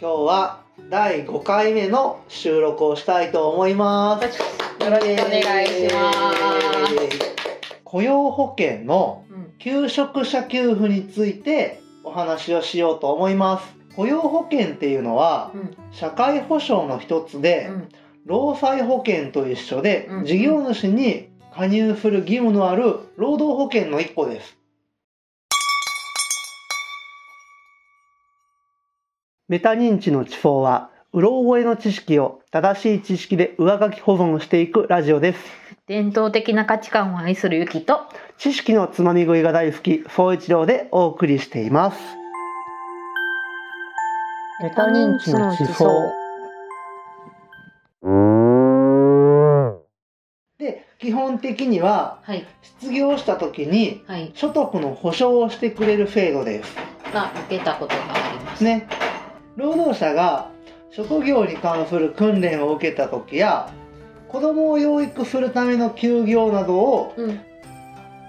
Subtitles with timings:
[0.00, 0.60] 今日は
[0.90, 4.26] 第5回目の収録をしたいと思います。
[4.84, 7.82] よろしくお願いします。
[7.82, 13.74] 雇用保険のうん、求職者給付についてお話をしようと思います。
[13.96, 17.88] 雇用保険っていうのはうん、社会保障の一つで、うん、
[18.24, 24.57] 労災保険と一緒でうん事業主に加入する義務のある労働保険の一個です。
[29.48, 35.38] メタ認知の地方は、うろ覚えの知識を正しい知識で上書き保存していくラジオです。
[35.86, 38.02] 伝統的な価値観を愛するゆきと。
[38.36, 41.98] 知識のつまみ食いが大好き、総一郎でお送りしています。
[44.62, 45.88] メタ認知の地方。
[50.58, 52.46] で、基本的には、はい、
[52.80, 56.76] 失業した時にはい、所得の保障をしてくれる制度です。
[57.14, 58.62] が受けたことがあります。
[58.62, 59.07] ね。
[59.58, 60.50] 労働者が
[60.92, 63.70] 職業に関する訓練を受けた時や、
[64.28, 67.40] 子供を養育するための休業などをうん、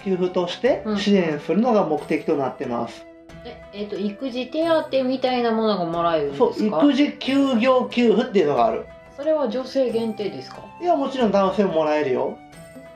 [0.03, 3.05] 給付としてうん支援するのが目的となってます。
[3.45, 6.77] え、えっ、と、育児手当みたいなものがもらえるんそう、ですか？
[6.79, 8.85] 育児休業給付っていうのがある。
[9.15, 10.63] それは女性限定ですか？
[10.81, 12.37] いや、もちろん男性ももらえるよ。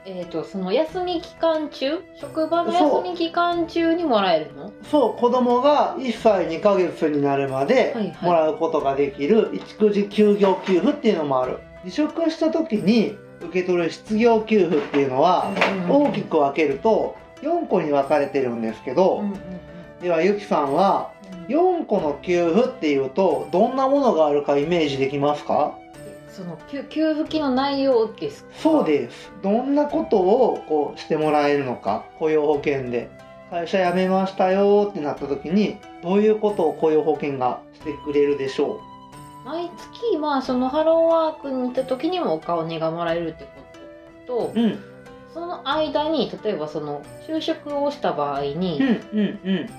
[0.05, 4.71] えっ、と、その休み期間中、職場の休み期間中にもらえるの？
[4.91, 11.59] そう、子供が1歳2ヶ月になるまでもらうことができる育児休業給付っていうのもある。
[11.81, 15.51] 離職した時に受け取る失業給付っていうのは
[15.89, 19.23] 大きく分けると4個に分かれてるんですけど、
[20.01, 21.11] ではゆきさんは
[21.47, 25.77] 4個の給付っていうとどんなものがあるかイメージできますか？
[26.33, 28.49] その給給付金の内容ですか？
[28.57, 29.31] そうです。
[29.41, 32.05] どんなことをこうしてもらえるのか？
[32.19, 33.09] 雇用保険で。
[33.49, 38.81] 会社辞めましたよってなった時にどういうことを雇用保険がしてくれるでしょ
[39.45, 43.49] 毎月まあそのハローワークに行った時にもお金がもらえるってこ
[44.25, 44.79] とと、ううん。
[45.35, 49.69] その間に例えばその就職をした場合にうんうんうん。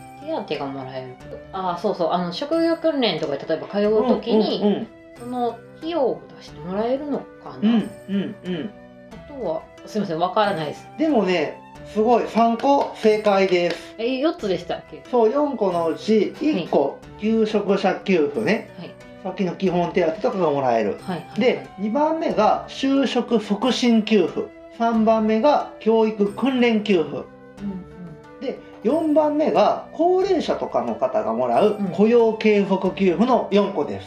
[0.46, 1.16] 手当がもらえる、
[1.52, 2.10] ああそうそう。
[2.12, 4.86] あの職業訓練とかで例えば通う時に、うん。
[5.18, 8.54] その費用を出してもらえるのかな、うんうんうん。
[8.54, 8.70] うん
[9.12, 10.88] あとはすみませんわからないです。
[10.98, 11.60] でもね
[11.92, 13.94] すごい3個正解です。
[13.98, 15.02] え4つでしたっけ？
[15.10, 18.70] そう4個のうち1個、求職者給付ね。
[18.78, 18.94] はい。
[19.22, 20.98] さっきの基本手当とかがもらえる。
[21.02, 24.42] はいはいで2番目が就職促進給付。
[24.78, 27.08] 3番目が教育訓練給付。
[27.08, 28.40] うんうん。
[28.40, 31.86] で4番目が高齢者とかの方がもらううん。
[31.88, 34.06] 雇用継続給付の4個です、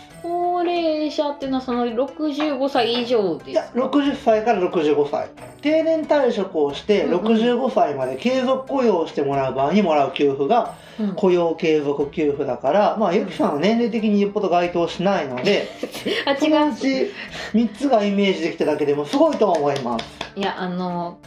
[0.57, 5.29] 高齢者っていうのはその65歳以上ですいや60歳から65歳。
[5.62, 7.25] 定年退職をしてうんうん。
[7.38, 11.13] 65歳まで継続雇用をしてもらう場合にもらう給付がうん。
[11.13, 15.67] 雇用継続給付だからまあゆきさんは年齢的によっぽど該当しないので
[16.25, 16.72] あ違う。
[16.72, 17.12] うち
[17.53, 20.06] 3つがイメージできただけでもすごいと思います。
[20.35, 21.19] いやあの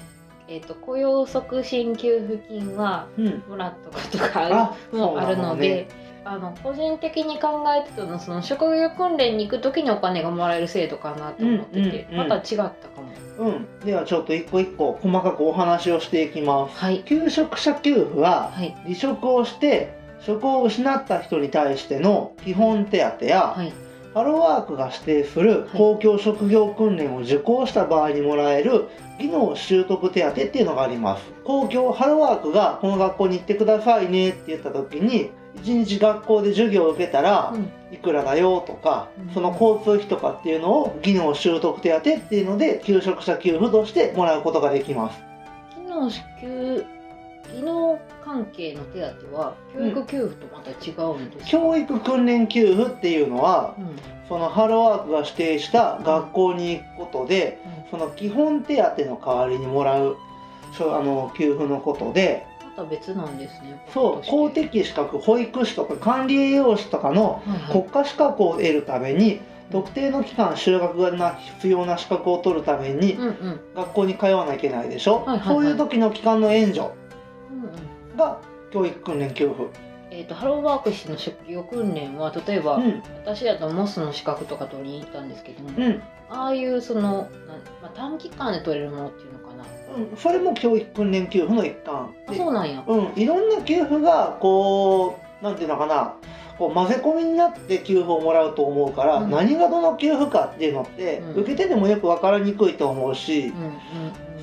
[0.49, 3.43] えっ、と雇用促進給付金はうん。
[3.49, 12.29] もらったことがあるあもあるのでねあの個人的に考えてたのはその職業訓練に行く時にお金がもらえる制度かなと思ってて、うんうんうん。
[12.29, 13.11] また違ったかも。
[13.39, 16.77] うん、ではちょっと一個一個細かくお話をしていきます。
[16.77, 17.03] はい。
[17.05, 18.77] 求職者給付ははい。
[18.85, 23.73] 離職をして職を失った人に対しての基本手当や、はい。
[24.13, 25.69] ハローワークが指定するはい。
[25.79, 28.89] 公共職業訓練を受講した場合にもらえる
[29.19, 31.25] 技能習得手当っていうのがあります。
[31.45, 37.71] 公共ハローワークがこの学校に行ってくださいねって言った時に1日学校で授業を受けたらうん。
[37.93, 39.35] いくらだよとかうん。
[39.35, 45.21] その交通費とかっていうのを技能習得手当っていうので求職者給付としてもらうことができます。
[45.77, 46.85] 技能支給
[47.53, 49.01] 技能関係の手
[49.31, 53.87] 当は教育給付とまた違うんですか、教育訓練給付っていうのはうん。
[54.31, 57.59] そのハローワークが指定した学校に行くことで
[57.91, 60.17] その基本手当の代わりにもらう
[60.79, 62.47] あの給付のことで
[62.77, 63.85] また別なんですね。
[63.93, 67.73] そう公的資格保育士とか管理栄養士とかのはいはい。
[67.73, 69.41] 国家資格を得るために
[69.71, 73.61] 特定の期間就学が必要な資格を取るためにうんうん。
[73.75, 75.49] 学校に通わなきゃいけないでしょ、はいはいはい。
[75.49, 76.89] そういう時の期間の援助
[78.17, 78.41] が
[78.73, 79.69] 教育訓練給付。
[80.13, 83.03] えー、とハローワークしての職業訓練は例えば、うん。
[83.25, 86.03] 私だとモスの資格とか取りに行ったんですけども、うん。
[86.29, 87.29] ああいうその
[87.83, 89.50] まあ、短期間で取れるものっていうのかな
[89.97, 92.15] うん、それも教育訓練給付の一環。
[92.27, 92.85] あでそうなんや。
[92.87, 96.15] うん、いろんな給付がこうなんていうのかな。
[96.59, 99.31] こう混ぜ込みになって給付をもらうと思うから、うん。
[99.31, 101.43] 何がどの給付かっていうのって、うん。
[101.43, 103.75] 受けててもよく分からにくいと思うし、うんうんうん。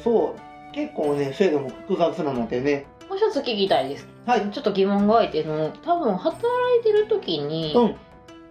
[0.04, 0.74] そう。
[0.74, 2.88] 結構ね制度も複雑なのでね。
[3.08, 4.08] もう一つ聞きたいです。
[4.26, 4.50] はい。
[4.50, 6.40] ちょっと疑問が湧いてるの多分働
[6.80, 7.96] いてる時に、うん。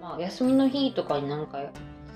[0.00, 1.58] まあ、休みの日とかになんか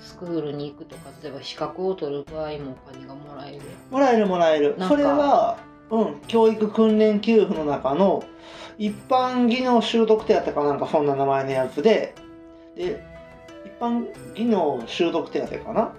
[0.01, 3.61] スクールに行くとか例えば資格を取る場合もお金がもらえる。
[3.89, 4.75] もらえるもらえる。
[4.87, 5.57] それは、
[5.89, 8.23] うん、教育訓練給付の中の
[8.77, 12.15] 一般技能習得手当かなんかそんな名前のやつで
[12.75, 13.03] で
[13.65, 15.93] 一般技能習得手当かな。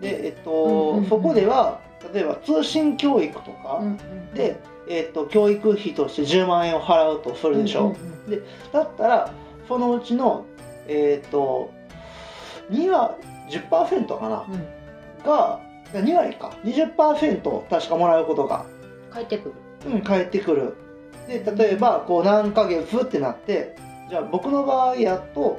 [0.00, 1.80] でえっと、そこでは
[2.12, 3.96] 例えば通信教育とか、うん
[4.34, 9.32] で、えっと、教育費として10万円を払うとするでしょ、うんうんだったら
[9.68, 10.44] そのうちの
[10.88, 11.72] えっと
[12.70, 13.14] 2割
[13.48, 14.54] 10%かな、うん。
[14.54, 14.66] うん
[15.24, 15.60] が
[15.92, 16.52] 2割か。
[16.64, 18.64] 20%確かもらうことが、
[19.12, 19.54] 帰ってくる。
[19.92, 20.76] うん、返ってくる。
[21.26, 23.74] で例えばこう何ヶ月ってなって
[24.08, 25.58] じゃあ僕の場合やと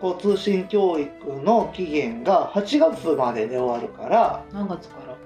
[0.00, 1.10] こう通信教育
[1.42, 5.16] の期限が8月までで終わるから何月から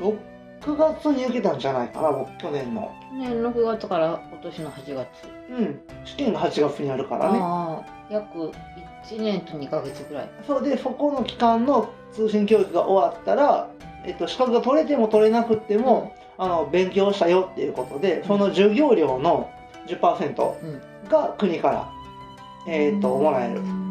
[0.00, 2.90] ？6月に受けたんじゃないかな僕去年の。
[3.10, 5.08] 去年6月から今年の8月。
[5.50, 5.80] うん。
[6.04, 7.38] 試験が8月にあるからね。
[7.40, 8.52] ああ約1
[9.16, 10.28] 年と2ヶ月ぐらい。
[10.46, 13.68] そうでそこの期間の通信教育が終わったら、
[14.04, 19.50] えっと、資格が取れても取れなくっても、あの勉強したよっていうことでその授業料の
[19.86, 20.80] 10%うん。
[21.08, 21.88] が国から、
[22.68, 23.60] えっともらえる。
[23.60, 23.88] うん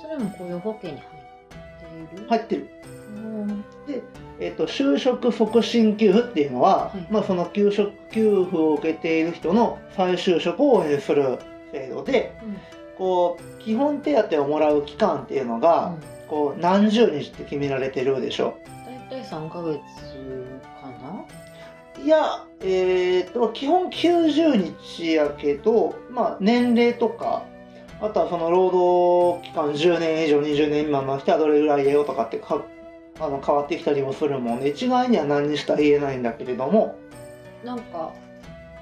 [0.00, 1.06] それも雇用保険に入
[2.02, 2.26] っている？
[2.28, 2.68] 入ってる、
[3.14, 3.64] うん。
[4.40, 7.12] えっと就職促進給付っていうのは、はい。
[7.12, 11.38] まあ、その給食給付を受けている人の再就職を応援する
[11.72, 12.36] 制度で
[13.00, 15.96] こう基本手当をもらう期間っていうのが、
[16.28, 18.58] こう何十日って決められてるでしょ？
[19.08, 19.78] 大体3ヶ月
[20.82, 20.90] か
[21.96, 22.04] な？
[22.04, 27.44] いや、えー、と基本90日やけど、まあ、年齢とか
[28.02, 28.70] あとはその労
[29.40, 32.62] 働期間10年以上20年未満の人はどれぐらいやよとかってか
[33.18, 36.98] あの変わってきたりもするもんで一概には何にしか言えないんだけれども。
[37.64, 38.12] なんか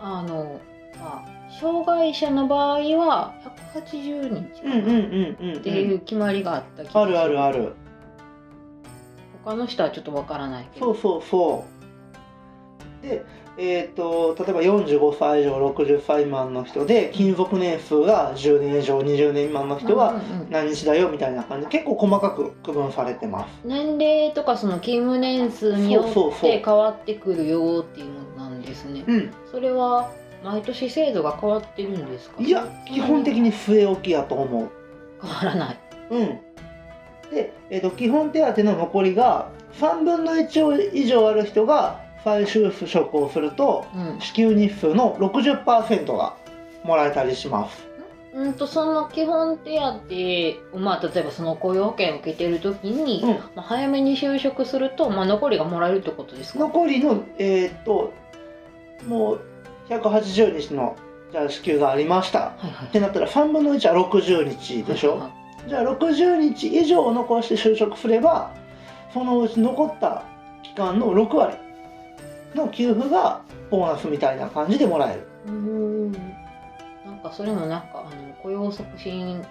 [0.00, 0.60] あの
[0.96, 3.34] まあ障害者の場合は
[3.74, 7.72] 180日かなうんうんうんうん、っていう決まりがあった気がすあるあるある。
[9.44, 10.94] 他の人はちょっとわからないけど。
[10.94, 11.64] そうそうそ
[13.02, 13.06] う。
[13.06, 13.24] で
[13.60, 21.66] えー、と例えば45歳以上60歳未満の人で勤続年数が10年以上20年未満の人は、何日だよみたいな感じ。
[21.66, 23.60] で結構細かく区分されてます。
[23.64, 29.02] 年齢とかその勤務年数によって変わってくるよっていうものなんですね。
[29.04, 29.32] うん。
[29.50, 30.08] それは
[30.42, 32.42] 毎年制度が変わってるんですか？
[32.42, 34.70] いや基本的に据え置きやと思う。
[35.22, 35.78] 変わらない。
[36.10, 36.26] うん。
[37.30, 44.20] で、えー、と基本手当の残りが3分の1以上ある人が再就職をするとうん。
[44.20, 46.36] 支給日数の60%が
[46.84, 47.86] もらえたりします。
[48.34, 49.78] うんとその基本手
[50.72, 53.30] 当をまあ例えばその雇用保険を受けてる時に、うん。
[53.30, 56.60] まあ、早めに就職すると、まあ、残りがもらえるってことですか？
[56.60, 58.12] 残りのえーっと
[59.06, 59.40] もう
[59.88, 60.96] 180日の
[61.32, 62.38] じゃあ支給がありました。
[62.38, 62.88] はいはい。
[62.88, 65.26] ってなったら3分の1は60日でしょ、はいは
[65.66, 65.68] い。
[65.68, 68.54] じゃあ60日以上残して就職すれば
[69.12, 70.24] そのうち残った
[70.62, 71.56] 期間の6割
[72.54, 75.26] の給付がボーナスみたいな感じでもらえる。
[75.46, 76.12] うーん。
[76.12, 76.18] な
[77.12, 79.44] んかそれもなんかあの雇用促進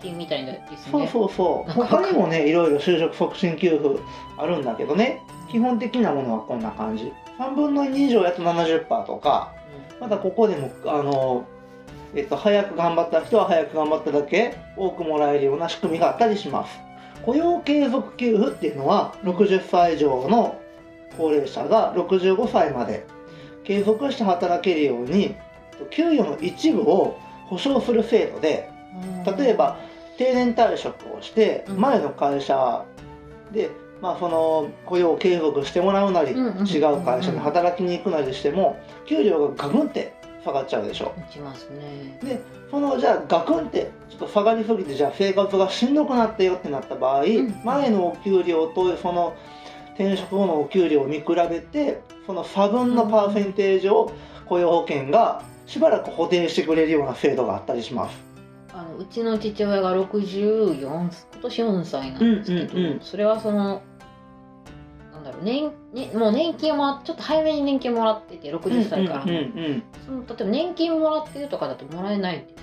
[0.00, 0.76] 金みたいなですね。
[0.90, 1.72] そうそうそう。
[1.72, 4.00] 他にもねいろいろ就職促進給付
[4.38, 9.52] あるんだけどね基本的なものはこんな感じ3分の2以上やと70%とか
[10.00, 11.46] またここでもあの、
[12.14, 16.78] えっと、早く頑張った人は早く頑張っただけ多くもらえるような仕組みがあったりします。
[17.22, 20.58] 雇用継続給付っていうのは60歳以上の
[21.18, 23.06] 高齢者が65歳まで
[23.64, 25.36] 継続して働けるように
[25.90, 28.70] 給与の一部を保証する制度で
[29.26, 29.36] うん。
[29.36, 29.78] 例えば
[30.16, 31.80] 定年退職をしてうん。
[31.80, 32.84] 前の会社
[33.52, 33.70] で、
[34.00, 36.66] まあ、その雇用を継続してもらうなり、うんうん。
[36.66, 40.14] 違う会社に働きに行くなりしても給料がガクンって
[40.44, 41.12] 下がっちゃうでしょ。
[41.28, 42.18] 打ちますね。
[42.22, 42.40] で
[42.70, 47.62] そのじゃあガクンってちょっと下がりすぎてじゃあ生活がしんどくなったよってなった場合、ん。
[47.64, 49.34] 前のお給料とその
[49.94, 54.12] 転職後のお給料を見比べてその差分のパーセンテージを
[54.46, 58.30] 雇用保険がしばらく補填してくれるような制度があったりします。
[58.72, 61.10] あのうちの父親が64今
[61.42, 63.00] 年4歳なんですけど、うんうんうん。
[63.00, 63.82] それはその
[65.42, 72.60] 年にもう年金をもらっちょっと早めに年金もらってて60歳から、うんうんうんその例えば年金もらってるとかだともらえないんですか？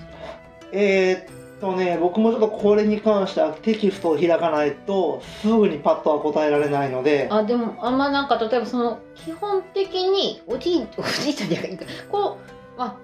[0.72, 7.28] えーっとね僕もちょっとこれに関してはテキストを開かないとすぐにパッとは答えられないので。
[7.30, 11.84] あでもあんまなんか例えばその基本的におじいおじいちゃんじゃないか。
[12.10, 12.38] こ
[12.76, 12.96] う、まあ、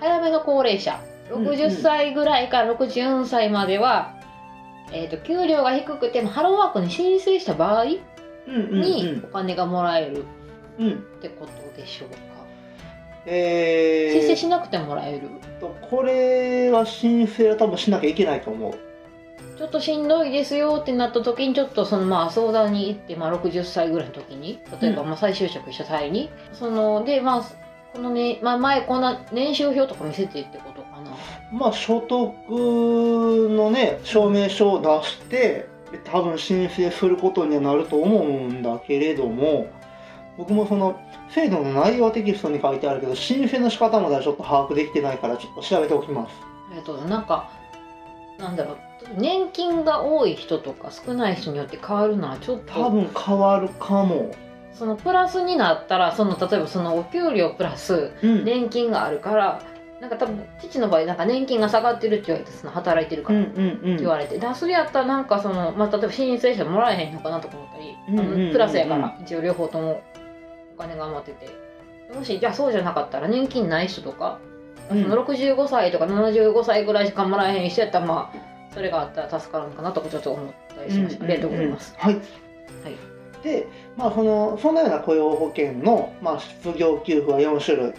[0.00, 0.92] 早めの高齢者。
[0.92, 1.14] うんうん
[1.48, 4.12] 60歳ぐらいから64歳までは、
[4.92, 8.00] えー、と給料が低くてもハローワークに申請した場合うんうん
[8.46, 10.24] にお金がもらえる。
[10.78, 10.86] うん。
[10.86, 12.16] うんってことでしょうか、
[13.26, 15.28] えー、申請しなくてももらえる？
[15.60, 18.74] とこれは申請は多分しなきゃいけないと思う。
[19.56, 25.08] ちょっとしんどいですよってなった時にちょっとそのまあ相談に行って、まあ、60歳ぐらいの時に例えばうん。
[25.10, 27.44] まあ再就職した際に、そのでまあ
[27.92, 31.12] このね、まあ、前こんな年収表とか見せてってことかな。
[31.56, 32.34] まあ所得
[33.48, 35.68] のね証明書を出してで
[36.04, 39.68] 多分申請することにはなると思うんだけれども
[40.36, 40.98] 僕もその
[41.30, 46.32] 制度の内容はテキストに書いてあるけど申請の仕方まではちょっと把握できてないからちょっと調べておきます。
[46.70, 47.50] ありがとなんか
[48.38, 48.78] なんだろう。
[49.16, 54.34] 年金が多い人とか少ない人によって変わるのはちょっ多と分変わるかも。
[54.72, 58.44] そのプラスになったらその例えばそのお給料プラスうん。
[58.44, 59.62] 年金があるから
[60.00, 63.96] なんか多分父の場合なんか年金が下がってるって言われてその働いてるから、うんうんうん。
[63.96, 68.52] 言われて、だそれやったらなんかその、まあ、例えば申請者もらえへんのかなとか思ったり、うんうんうんうん。
[68.52, 70.02] プラスやから一応両方とも
[70.76, 71.64] お金が余ってて。
[72.14, 74.38] もしじゃあそうじゃなかったら年金ない人とか、
[74.90, 75.02] うん。
[75.02, 82.24] その65歳とか75歳ぐらいしかもらえへん人やったらまあそれがあったら助かるのかなとかちょっと思ったりしました、ありがとうございます、はい、はい。
[83.42, 87.92] で、まあ、そのそのような雇用保険の、まあ、失業給付は4種類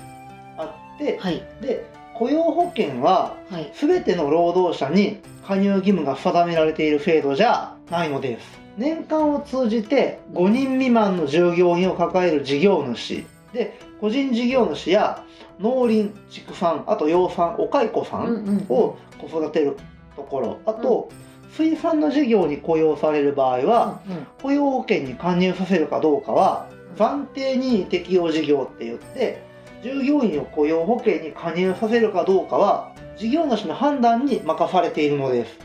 [1.19, 1.43] はい。
[1.61, 3.71] で雇用保険ははい。
[3.73, 8.59] 全ての労働者に加入義務が定められている制度じゃないのです。
[8.77, 13.25] 年間を通じて5人未満の従業員を抱える事業主。
[13.53, 15.23] で個人事業主や
[15.59, 19.77] 農林畜産あと養蚕お蚕さうんを子育てる
[20.15, 20.59] ところ。
[20.65, 21.09] あと、
[21.51, 24.01] 水産の事業に雇用される場合は、
[24.41, 29.44] 雇用保険に加入させるかどうかは暫定任意適用事業って言って
[29.85, 35.59] 従業員を雇用保険に加入させるかどうかは事業主の判断に任されているのです。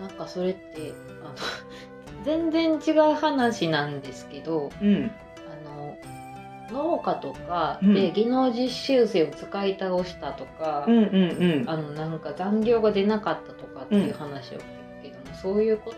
[0.00, 1.34] なんかそれってあの
[2.24, 11.64] 全然違う話なんですけどうん、あの農家とかうんで技能実習生を使い倒したとか、うん、うん、うん。
[11.66, 14.62] あのなんか残業が出なかったとかっていう話を聞く
[15.02, 15.96] けども、そういうこと？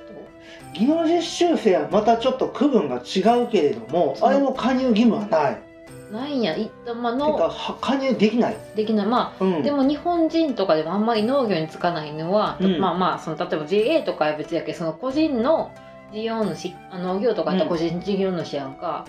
[0.74, 5.69] 技能実習生はまたちょっと区分が違うけれども、あれも加入義務はない。
[6.10, 6.56] ないんや。
[6.56, 8.56] 一旦まあのは加入できない。
[8.74, 9.06] できない。
[9.06, 12.80] まうん、あでも日本人とかでもあんまり農業につかないのは、うん。
[12.80, 15.70] まあまあその例えば JA とかは別やけどその個人の
[16.12, 19.06] 事業主あ農業とかやったら個人事業主やんか、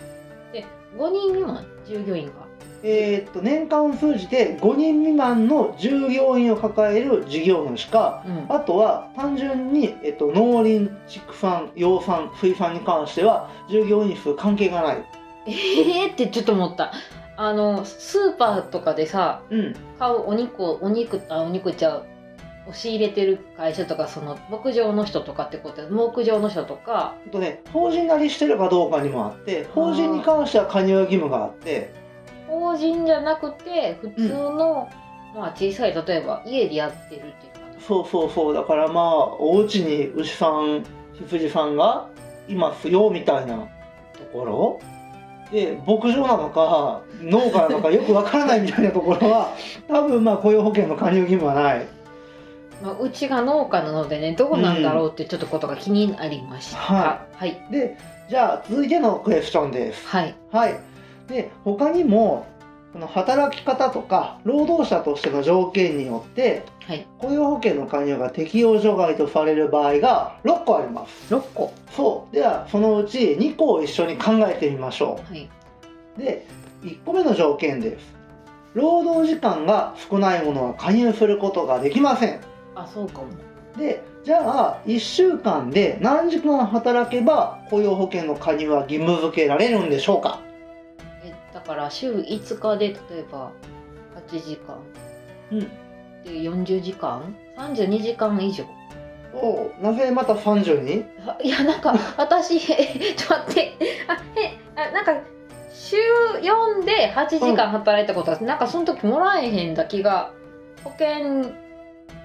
[0.54, 0.66] で
[0.98, 2.52] 5人未満従業員が。
[2.84, 8.46] えーっと年間を通じて5人未満の従業員を抱える事業主かうん。
[8.50, 15.21] あとは単純に、えっと、農林畜産養蚕水産に関しては従業員数関係がない。
[15.46, 16.92] えーってちょっと思った。
[17.38, 22.06] あのスーパーとかでさうん、買うお肉をお肉あお肉ちゃう
[22.68, 27.16] を仕入れてる会社とかその牧場の人とかってこと牧場の人とか。
[27.26, 31.94] あとね法人なりしてるかどうかにもあって法人に関しては加入義務があって。
[32.48, 34.90] 法人じゃなくて普通の、
[35.34, 37.80] まあ小さい例えば家でやってるっていうかな。
[37.80, 38.54] そうそうそう。
[38.54, 40.84] だからまあお家に牛さん
[41.14, 42.10] 羊さんが
[42.48, 44.80] いますよみたいなところ
[45.52, 49.56] で牧場なのか農家なのかよくわからないみたいなところは
[49.88, 51.86] 多分まあ雇用保険の加入義務はない。
[52.82, 57.96] まあ、うちが農家なのでねどうなんだろうってちょっとことが気になりました、ははいで
[58.32, 60.08] じゃあ続いてのクエスチョンです。
[60.08, 60.80] はいはい。
[61.28, 62.48] で、他にも、
[62.94, 71.34] この働き方とか、労働者としての条件によって、はい雇用保険の加入が適用除外とされる場合が6個あります。
[71.34, 72.36] 6個そう。
[72.36, 75.50] では、そのうち2個を一緒に考えてみましょはい、
[76.18, 76.20] う。
[76.20, 76.46] で、
[76.84, 78.14] 1個目の条件です。
[78.74, 82.42] 労働時間が少ないものは加入することができません。
[82.76, 83.28] あそうかも
[83.78, 90.42] で、じゃあ、1週間で何時間働けば雇用保険の加入は義務付けられるんでしょうか？
[91.24, 93.54] えだから週5日で例えば
[94.30, 94.78] 8時間
[95.54, 95.81] うん。
[96.24, 98.64] で40時間？32時間以上。
[99.34, 103.72] おうなぜまた30にあいやなんか私えちょっと待って。
[104.08, 104.58] あえ
[104.90, 105.14] あなんか
[105.74, 105.96] 週
[106.42, 110.32] 4で8時間働いたことは、なんかその時もらえへんだ気が
[110.84, 111.52] 保険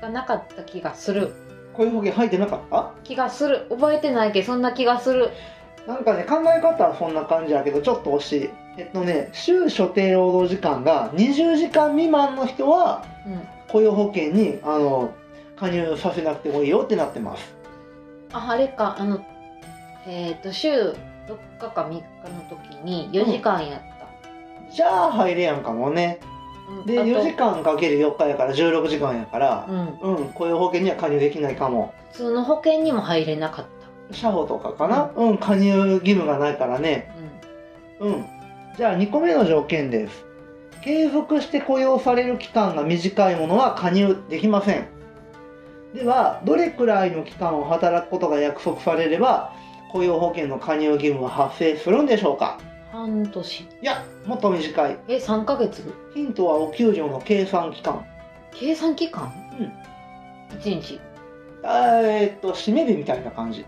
[0.03, 1.33] がなかった気がする。
[1.73, 2.93] 雇用保険入ってなかった？
[3.05, 3.67] 気がする。
[3.71, 5.31] 覚えてないけどそんな気がする。
[5.87, 8.51] なんかね考え方はそんな感じやけどちょっと惜しい。
[8.79, 15.15] えっとね週所定労働時間が20時間未満の人はうん雇用保険にあの
[15.57, 17.55] 加入させなくてもいいよってなってます。
[18.33, 19.25] ああれかあの
[20.07, 20.95] えっ、と週4
[21.59, 22.03] 日か3日の
[22.49, 23.81] 時に4時間やっ
[24.69, 26.21] た、じゃあ入れやんかもね。
[26.85, 27.17] でうん。
[27.17, 30.17] あと4時間かける4日やから16時間やからうん。
[30.17, 30.29] うん。
[30.33, 31.95] 雇用保険には加入できないかも。
[32.13, 33.65] 普通の保険にも入れなかっ
[34.09, 34.15] た。
[34.15, 35.11] 社保とかかな。
[35.17, 35.39] うん。
[35.39, 37.13] 加入義務がないからね。
[38.01, 38.13] うん。
[38.13, 38.27] うん。
[38.77, 40.26] じゃあ2個目の条件です。
[40.87, 44.87] 継続して雇用される期間が短いものは加入できません。
[45.93, 49.53] ではどれくらいの期間を働くことが約束されれば
[49.91, 52.61] 雇用保険の加入義務は発生するんでしょうか？
[52.93, 53.61] 半年。
[53.61, 54.97] いやもっと短い。
[55.09, 55.93] え3ヶ月？
[56.15, 58.07] ヒントはお給料の計算期間。
[58.55, 59.33] 計算期間？
[59.59, 59.73] うん。
[60.61, 61.01] 1日。
[61.65, 63.67] えーっと締め日みたいな感じ。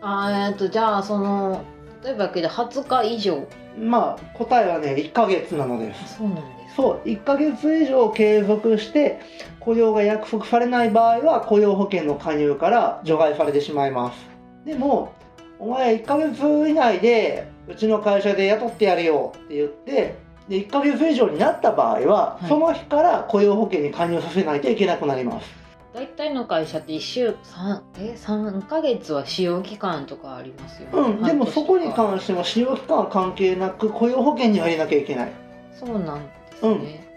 [0.00, 1.64] あーえっとじゃあその
[2.04, 3.48] 例えばやけど20日以上。
[3.76, 9.20] まあ答えはね1ヶ月なのであすそうなんですそう1ヶ月以上継続して
[9.60, 14.18] 雇用が約束されない場合は雇用保険の加入から除外されてしまいます。
[14.64, 15.12] でも
[15.58, 20.16] お前1ヶ月以内でうちの会社で雇ってやるよって言って
[20.48, 22.48] で1ヶ月以上になった場合は、はい。
[22.48, 25.48] その日から雇用保険に加入させないといけなくなります。
[25.94, 35.32] 大体の会社って1週三え3ヶ月は使用期間とかありますよね、うんでもそこに関しても使用期間は関係なく雇用保険に入れなきゃいけない。
[35.72, 36.22] そうなん
[36.62, 37.16] ですね、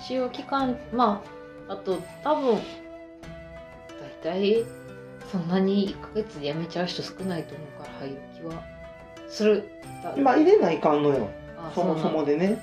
[0.00, 1.22] 使用期間ま
[1.68, 2.58] ああと多分
[4.22, 4.64] 大体
[5.30, 8.62] そんなに1ヶ月で辞めちゃう人少ないと思うから入る気は
[9.28, 9.68] する
[10.02, 11.30] だまあ入れないかんのよ。
[11.56, 12.62] あそもそもうでね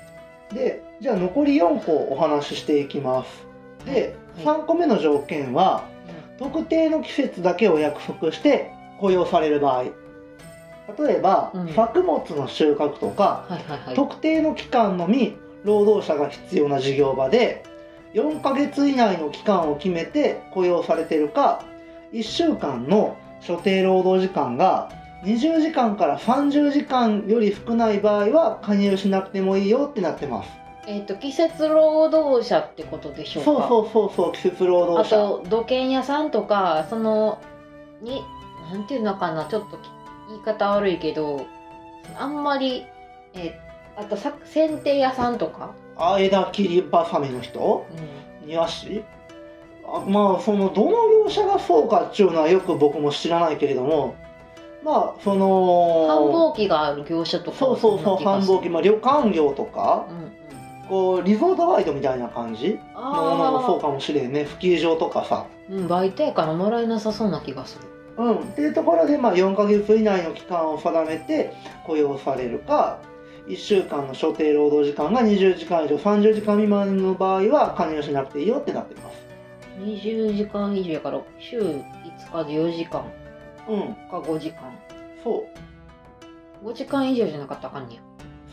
[0.52, 3.46] でじゃあ残り4個お話ししていきます。
[3.86, 5.84] で、はい3個目の条件は
[6.38, 9.84] 特定の季節だけを約束して雇用される場合。
[10.98, 11.74] 例えば、うん。
[11.74, 13.94] 作物の収穫とか、はいはいはい。
[13.94, 17.62] 特定の期間のみ労働者が必要な事業場で
[18.14, 21.64] 4ヶ月以内の期間を決めて雇用されてるか
[22.12, 24.90] 1週間の所定労働時間が
[25.24, 30.50] 20時間から30時間より少ない場合は加入しなくてもいいよってなってます。
[30.86, 33.50] えっ、と季節労働者ってことでしょうか？
[33.50, 35.16] そうそうそうそう季節労あ働者。
[35.16, 37.38] と土建屋さんとかその
[38.00, 38.22] に
[38.72, 39.78] なんていうのかなちょっと
[40.30, 41.44] 言い方悪いけど
[42.18, 42.86] あんまり
[43.34, 43.58] え
[44.00, 47.86] あとさ剪定屋さんとか、あ枝切りばさみの人？
[48.42, 49.04] う庭師
[49.84, 54.16] あまあそのどの業者がそうかっていうのはよく僕も知らないけれども
[54.82, 57.58] まあそん、繁の忙期がある業者とか？
[57.58, 60.06] そうそうそう繁忙期、期まあ、旅館業とか？
[60.08, 60.32] うんうん。
[60.88, 62.80] こうリゾートバイトみたいな感じ？
[62.94, 63.00] の
[63.36, 64.46] ものもそうあかもしれんね。
[64.46, 65.46] スキー場とかさ。
[65.46, 68.24] あうんバイトやからもらえなさそうな気がする。
[68.24, 68.38] うん。
[68.38, 71.52] っていうところで、まあ、4ヶ月以内の期間を定めて
[71.86, 72.98] 雇用されるか
[73.50, 79.18] 1週間の所定労働時間が20時間以上30時間未満の場合は加入しなくていいよってなってます。
[79.80, 81.82] 20時間以上やから週5
[82.32, 83.04] 日で4時間。
[83.68, 83.94] うん。
[84.08, 84.72] か5時間。
[85.24, 85.44] そ
[86.62, 86.66] う。
[86.68, 88.00] 5時間以上じゃなかったらあかんねや。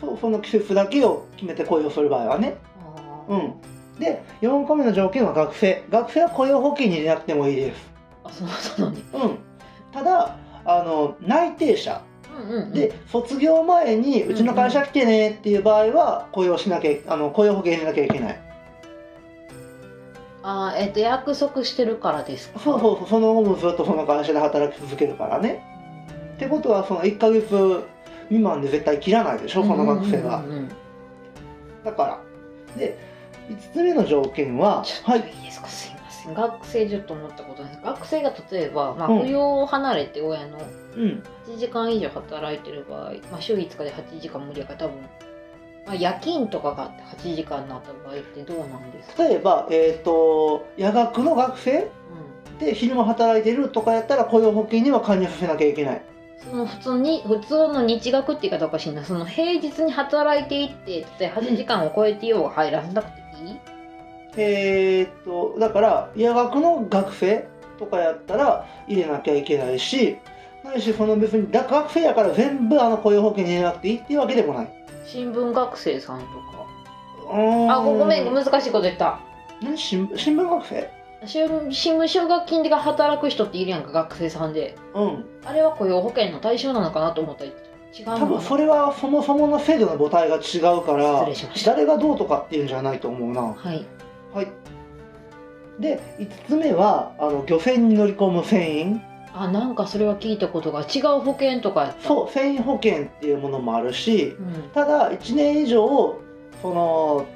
[0.00, 2.56] そうその季節だけを決めて雇用する場合はね。
[3.28, 3.54] うん。
[4.00, 5.84] で4個目の条件は学生。
[5.90, 7.90] 学生は雇用保険に入れなくてもいいです。
[8.24, 9.38] あそうそうなんねうん。
[9.92, 12.02] ただあの内定者
[12.72, 18.40] で卒業前にうちの会社来てねっていう場合は雇用しなきゃあの雇用保険入れなきゃいけない。
[20.42, 22.58] あーえっ、と約束してるからですか？
[22.60, 23.08] そうそうそう。
[23.08, 25.62] その後もずっとその会社で働き続けるからね。
[26.36, 27.82] ってことはその1ヶ月
[28.28, 29.62] 未満で絶対切らないでしょ？
[29.64, 30.42] その学生は。
[31.84, 32.20] だから。
[32.78, 32.96] で
[33.50, 35.18] 5つ目の条件ははい。
[35.20, 35.90] いいですか、すい
[36.34, 39.20] 学生ちょっと思ったことです学生が例えば、まあ、うん。
[39.22, 40.58] 扶養を離れて親の
[40.96, 41.22] うん。
[41.46, 44.96] 8時間以上働いてる場合、まあ、週5日で8時間無理やから多分、
[45.86, 51.90] まあ、夜勤とかがあって8時間になった場合ってどうなんですか、例えばえっ、と夜学の学生
[52.50, 56.02] うん、で昼間働いてるとかやったら雇用保険には加入させなきゃいけない。
[56.50, 59.04] その普通に普通の日学って言い方おかしいな。
[59.04, 63.60] その平日に働いていって例えば8時間を超えてようが入らなくていい、
[64.38, 67.48] えーっとだから夜学の学生
[67.78, 70.16] とかやったら入れなきゃいけないし
[70.64, 74.74] ないしその別にだ学生やから全部あの雇用保険に入れなくていいっていうわけでもない。
[75.06, 76.32] 新聞学生さんとか。
[77.30, 79.20] ああごごめん難しいこと言った。
[79.62, 79.76] 何？
[79.76, 80.90] 新新聞学生？
[81.26, 84.76] 新新聞奨学金で働く人っているやんか学生さんで。
[84.94, 85.24] うん。
[85.44, 91.26] あれは雇用保険の対象なのかなと思ったら違う多分それはそもそもの制度の母体が違うから
[91.64, 93.42] 誰がどうとかっていうんじゃないと思うな。
[93.42, 93.86] はい
[94.32, 94.48] はい。
[95.80, 99.02] で5つ目はあの漁船に乗り込む船員。
[99.34, 102.08] あなんかそれは聞いたことが違う保険とかやった。
[102.08, 104.70] そう船員保険っていうものもあるしうん。
[104.74, 106.18] ただ1年以上
[106.60, 107.26] その、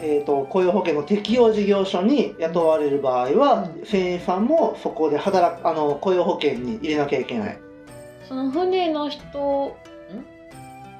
[0.00, 3.86] えー、と雇用保険の適用事業所に雇われる場合は、うん。
[3.86, 7.58] 船員さんもそこで働くあの雇用保険に入れなきゃいけない。
[8.28, 9.72] その船の人ん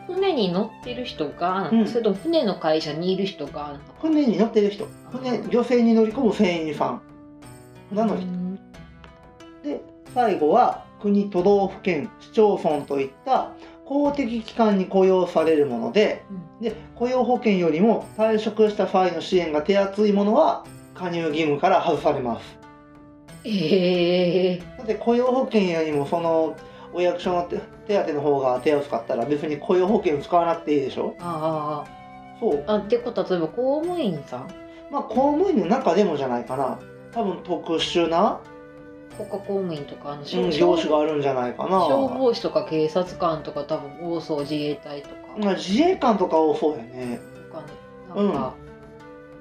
[0.08, 1.86] 船に乗ってる人が、うん。
[1.86, 4.86] それとも船の会社にいる人が船に乗ってる人。
[5.12, 7.00] 船漁船に乗り込む船員さ
[7.92, 7.94] ん。
[7.94, 8.24] なのに。
[8.24, 8.54] うん。
[9.62, 9.82] で
[10.14, 13.52] 最後は国都道府県市町村といった
[13.84, 16.22] 公的機関に雇用されるもので
[16.60, 22.58] で雇用保険よりも退職した際の支援が手厚いものは加入義務から外されます。
[23.44, 26.56] ええだって雇用保険よりもその
[26.92, 27.48] お役所の
[27.88, 31.16] 手手当の方が手厚かったら別に雇用保険使わなくていいでしょ？
[31.18, 31.84] あ
[32.38, 34.48] そうああってことは例えば公務員さん？
[34.90, 36.78] まあ公務員の中でもじゃないかな。
[37.10, 38.38] 多分特殊な、
[39.16, 41.70] 国家公務員とかあのうん、業種があるんじゃないかな。
[41.86, 45.14] 消防士とか警察官とか多分多そう自衛隊とか。
[45.38, 47.18] まあ、自衛官とか多そうやね。
[47.50, 47.68] とかね。
[48.14, 48.54] なんか、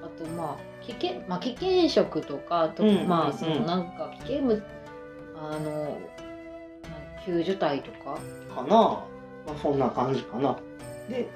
[0.01, 3.33] あとまあ危険まあ危険職とかあと、うんまあうん。
[3.33, 4.63] そのなんか危険物
[5.35, 5.97] あの
[7.27, 8.17] 救助隊とか
[8.55, 9.03] かな、ま
[9.49, 10.57] あ、そんな感じかな。
[11.09, 11.27] で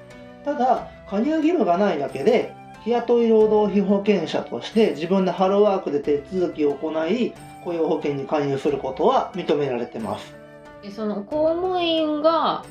[0.44, 2.52] ただ加入義務がないだけで
[2.82, 10.34] 日雇い労働費保険者として自分でハローワークで手続きを行い雇用保険に加入することは認められてます。
[10.82, 12.64] でその公務員が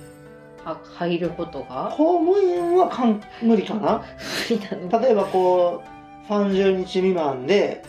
[0.65, 1.93] は入ることが？
[1.95, 4.03] 公務員はかん無理かな。
[4.49, 5.81] 例えばこ
[6.27, 7.81] う30日未満で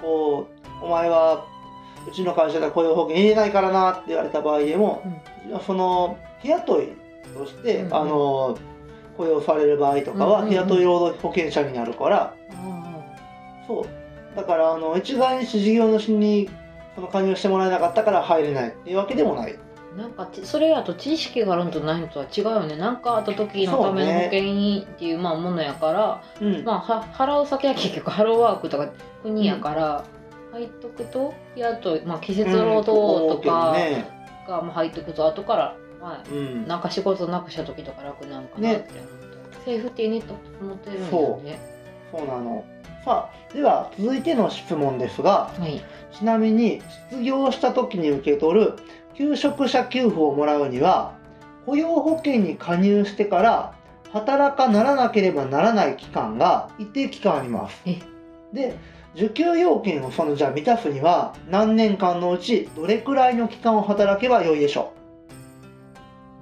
[0.00, 0.46] こ
[0.82, 1.44] うお前は
[2.10, 5.02] うちの会社では雇用保険入れないからなって言われた場合でも、
[5.66, 6.88] その日雇い
[7.34, 7.86] として、うん。
[7.86, 8.58] うんあの
[9.16, 10.50] 雇用される場合とかはうんうんうん。
[10.50, 13.04] 日雇い労働保険者になるから、あ
[13.66, 13.84] そう。
[14.34, 16.48] だからあの一概に事業主に
[16.94, 19.58] その加入してもらえなかったから入れないっていうわけでもない。
[19.94, 22.76] あなんかちそれやと知識があるのとないのとは違うよね。
[22.76, 26.64] なんかあった時のための保険っていうまあものやから、うん。
[26.64, 28.90] まあは払う先は結局ハローワークとか
[29.22, 30.04] 国やから、
[30.52, 33.74] 入っとくとやっと、まあ、季節労働とか
[34.48, 36.64] が、まあ、入っとくと後から、まうん。
[36.64, 39.10] あ、なんか仕事なくした時とか楽なんかなって思っ
[39.52, 41.58] た、セーフティーネットって思ってるんだよね。
[42.12, 42.26] そう。
[42.26, 42.64] なの。
[43.04, 45.82] さあでは続いての質問ですがはい。
[46.12, 48.74] ちなみに失業した時に受け取る
[49.14, 51.14] 求職者給付をもらうには
[51.64, 53.74] 雇用保険に加入してから
[54.12, 57.80] 働かならなければならない期間が一定期間あります。
[57.86, 58.00] え？
[58.52, 58.76] で
[59.14, 64.92] 受給要件をそのじゃあ満たすには何年間のうちどれくらいの期間を働けばよいでしょ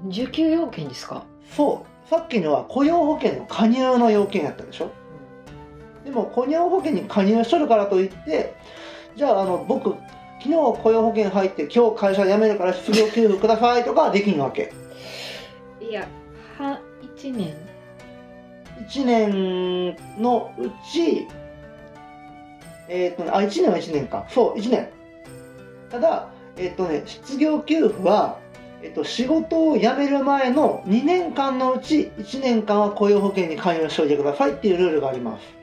[0.08, 2.08] 受給要件ですか、うそう。
[2.08, 4.90] さっきのは雇用保険の加入の要件やったでしょ？
[6.04, 8.54] でも雇用保険に加入しとるからといって
[9.16, 9.90] じゃああの僕
[10.40, 14.72] 昨日雇用保険入って今日会社辞めるから失業給付くださいとかはできんわけ。
[15.80, 16.06] いや
[16.58, 16.80] は
[17.16, 17.54] 1年。
[18.88, 21.26] 1年のうち
[22.88, 24.26] えっ、とねあ1年は1年か。
[24.28, 24.88] そう1年。
[25.90, 28.38] ただえっ、とね失業給付は
[28.80, 35.58] えっと、仕事を辞める前の2年間のうち1年間は雇用保険に加入しておいてくださいっていうルールがあります。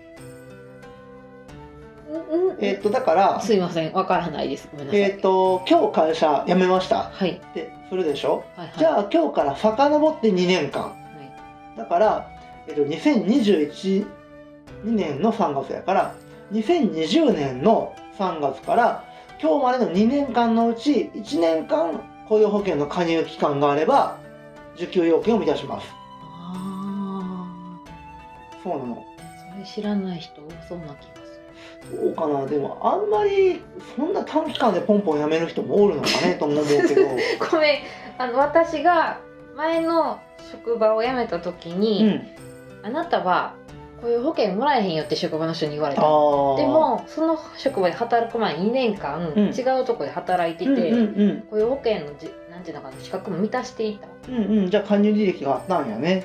[2.09, 3.93] うんうんえっと、だから、すいません。
[3.93, 4.67] わからないです。
[4.71, 7.03] ごめんなさい、えっと、今日会社辞めました。
[7.03, 7.31] はい。
[7.31, 8.43] ってするでしょ？
[8.55, 8.77] はいはい。
[8.77, 10.83] じゃあ今日から遡って2年間。
[10.83, 10.95] は
[11.75, 11.77] い。
[11.77, 12.27] だから、
[12.67, 14.05] えっと、2021
[14.83, 16.13] 年の3月やから、
[16.51, 19.03] 2020年の3月から
[19.41, 24.17] 今日までの2年間のうち1年間雇用保険の加入期間があれば、
[24.75, 25.87] 受給要件を満たします。
[26.21, 27.47] あ
[28.63, 29.05] そうなの。
[29.19, 30.95] あそれ知らない人多そうな気が
[31.83, 32.45] するそうかな。
[32.47, 33.61] でも、あんまり、
[33.95, 37.01] そんな短期間でポンポン辞める人もおるのかね、とも思うけど。
[37.51, 37.81] ごめん
[38.17, 39.19] あの私が
[39.55, 40.19] 前の
[40.51, 42.27] 職場を辞めた時うに、ん。
[42.83, 43.53] あなたは
[44.05, 46.05] 雇用保険もらえへんよって職場の人に言われあたあ。
[46.57, 54.35] で、もその職場で働く前に2年間、うん違うところで働いてて、うんうん雇用保険のじなんていうのかな資格も満たしていたうん。
[54.35, 54.69] うんうん。
[54.69, 56.23] じゃあ、加入履歴があったんやね。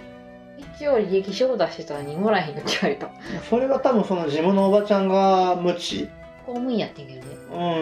[0.58, 3.10] 一応履歴書を出してたのにもらえへんよって言われた
[3.48, 6.08] それは多分その自分のおばちゃんが無知。
[6.44, 7.26] 公務員やってんけどね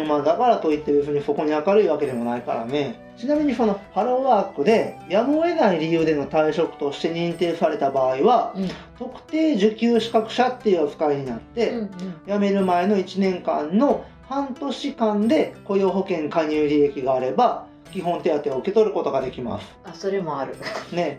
[0.01, 3.08] うん、まあだからといって別にそこに明るいわけでもないからね。
[3.19, 8.69] ちなみにそのハローワークでやむを得ない理由での退職として認定された場合は、うん。
[8.99, 11.89] 特定受給資格者っていう扱いになって、うんうん。
[12.27, 19.67] 辞める前の1年間の半年間で雇用保険加入履歴があれば、基本手当を受け取ることができます。
[19.85, 20.55] あそれもある。
[20.93, 21.19] ね。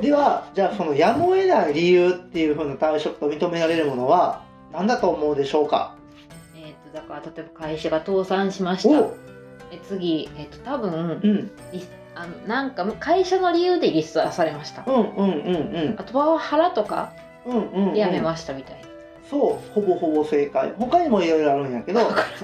[0.00, 5.96] では、じゃあそのやむを得ない理由っていう風な退職と認められるものは何だと思うでしょうか？
[6.56, 9.00] えっ、とだから例えば会社が倒産しました。
[9.00, 9.16] お
[9.74, 14.84] え次えっ、と多分うん、リスあのなんか会社の理由でリストラされました。
[14.86, 15.96] うんうんうんうん。
[15.98, 17.12] あとパワハラとか
[17.44, 18.88] うんうん、うん、で辞めましたみたいな、
[19.28, 20.72] そうほぼほぼ正解。
[20.78, 22.00] 他にもいろいろあるんやけど。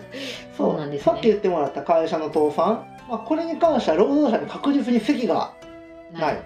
[0.57, 1.13] そうなんですね。
[1.13, 5.53] さっき言ってもらった会社の倒産、まあ、これに関しては労働者に確実に責が
[6.13, 6.39] ない。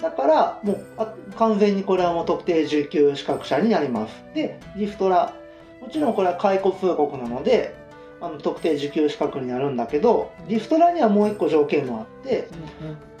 [0.00, 4.24] だからもうあ完全にこれはもう特定受給資格者になります。
[4.34, 5.32] でリストラ。
[5.80, 7.74] もちろんこれは解雇通告なので
[8.20, 12.48] あの特定受給資格になるんだけどリストラにはもう一個条件もあって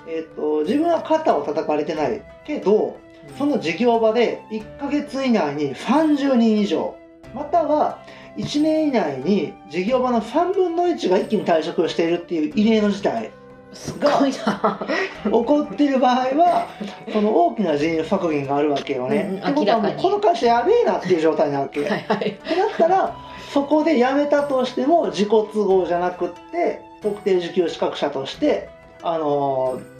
[0.08, 2.98] えっと自分は肩を叩かれてないけど
[3.36, 6.96] その事業場で1ヶ月以内に30人以上
[7.34, 7.98] または
[8.36, 13.30] 1年以内に事業場の3分の1が一気に退職しているっていう異例の事態
[13.72, 14.80] すごいな。
[15.24, 16.68] 起こってる場合は
[17.12, 19.28] その大きな人員削減があるわけよね。
[19.30, 19.42] うんうん。
[19.42, 21.86] ってことはもうこの会社やべえなっていう状態なわけ。
[21.86, 22.38] はいはい。
[22.56, 23.14] だったら
[23.52, 28.68] そこで辞めたとしても自己都合じゃなくって特定受給資格者として、
[29.02, 29.96] あのー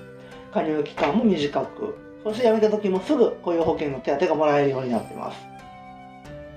[0.57, 1.99] 加入期間も短く。
[2.25, 5.39] そして辞めた時もすぐ雇用保険の手当がもらえるようになってます。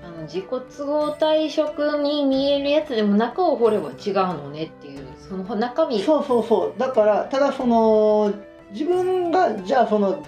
[0.02, 6.02] あの自己都合退職に見えるやつでも中を掘れば違うのねっていうその中身。
[6.02, 6.78] そうそうそう。
[6.78, 8.32] だからただその
[8.72, 10.24] 自分がじゃあその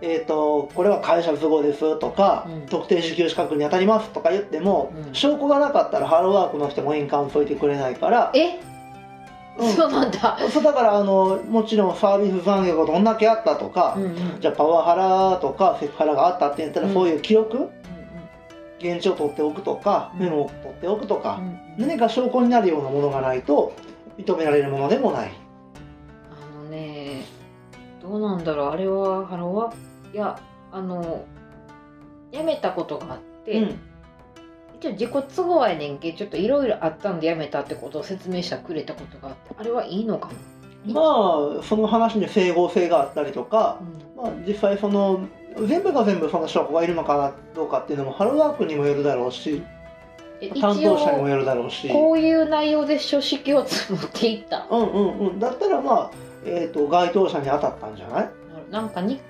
[0.00, 2.66] えー、とこれは会社都合ですとか、うん。
[2.66, 5.14] 特定受給資格に当たりますとか言っても、うん。
[5.14, 8.60] 証拠がなかったらハローワークの人も印鑑解いてくれないから、え、
[9.58, 9.72] うん。
[9.72, 14.10] そうなんだ、そうだからあのもちろんサービス残業がどんだけあったとか、うんうん。
[14.10, 16.92] うんじゃあパワハラとかセクハラがあったって言ったら、うん。
[16.92, 17.70] そういう記録？
[18.80, 20.20] 言質を取っておくとか、うん。
[20.20, 21.40] メモを取っておくとか、
[21.78, 21.86] うん。
[21.86, 23.72] 何か証拠になるようなものがないと
[24.18, 25.32] 認められるものでもない。
[28.04, 28.68] どうなんだろう。
[28.68, 29.74] あれはハローは？
[30.12, 30.38] いや
[30.70, 31.24] あの
[32.30, 33.80] 辞めたことがあって、うん。
[34.76, 40.28] 一応自己都合やねんけちょっといろいろあったんで辞めたってことを説明してくれたことがあってあれはいいのか
[40.86, 41.00] な、ま
[41.60, 43.80] あその話に整合性があったりとか、
[44.14, 45.26] まあ、実際その
[45.66, 49.62] 全部が全部その証拠がいるのかなどうかっていうのもハローワークにもよるだろうし
[50.60, 51.88] 担当者にも応よるだろうし。
[51.88, 54.66] こういう内容で書式を持っていった。
[54.70, 55.38] うんうんうん。
[55.38, 56.10] だったらまあ、
[56.44, 58.28] えー、と該当者に当たったんじゃない？
[58.70, 59.20] なんかに、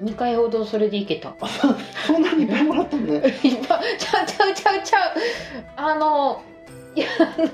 [0.00, 1.34] うん、2回ほどそれでいけた。
[2.06, 3.14] そんなにいっぱいもらったんね。
[3.42, 3.98] いっぱい。
[3.98, 5.10] ちゃうちゃうちゃうちゃう。
[5.76, 6.42] あの
[6.94, 7.46] いやあの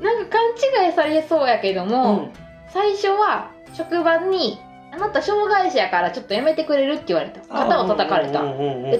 [0.00, 2.32] なんか勘違いされそうやけどうも、ん。
[2.68, 4.58] 最初は職場に
[4.92, 7.40] 「あなた障害者やからちょっとやめてくれる?」って言われた。
[7.42, 8.42] 肩を叩かれた。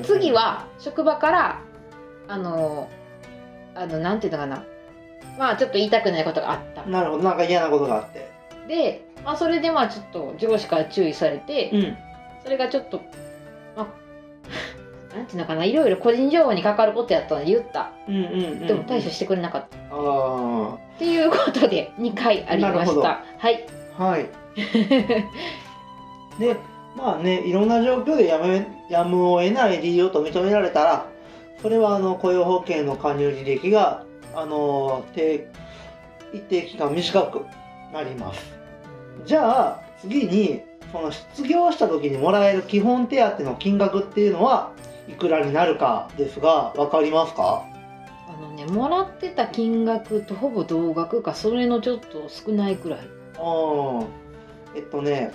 [0.02, 1.58] 次は職場から
[2.28, 2.88] あの
[3.74, 4.62] あのなんていうのかな。
[5.38, 6.82] まあちょっと言いたくないことがあった。
[6.88, 7.24] なるほど。
[7.24, 8.28] なんか嫌なことがあって。
[8.68, 11.96] で、まあ、それでまあちょっと上司から注意されて、うん。
[12.44, 13.02] それがちょっと
[13.76, 13.86] まあ
[15.16, 17.90] なんていうのかないろいろ個人情報に関わることやったので言った。
[18.08, 18.66] うんうんうん。
[18.66, 23.24] でも対処してくれなかった、あっていうことで2回ありました。
[23.38, 23.66] はい。
[23.98, 24.26] あはい。
[26.38, 26.56] で
[26.96, 31.06] まあねいろんな状況でやめやむを得ない理由と認められたら
[31.60, 35.48] それはあの雇用保険の加入履歴があの定
[36.32, 37.44] 一定期間短く
[37.92, 38.55] なります
[39.26, 40.62] じゃあ次に
[40.92, 44.72] その失業した時にもらえる基本手当の金額っていうのは
[45.08, 47.64] いくらになるかですが分かりますか？
[48.28, 53.00] あのねもらってた金額とほぼ同額かそれのちょっと少ないくらい。
[53.00, 54.06] うん
[54.76, 55.32] えっとね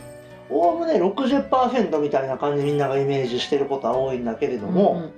[0.49, 5.12] おおむね60%みたいな感じでみんながイメージしてることは多いんだけれども、うんうん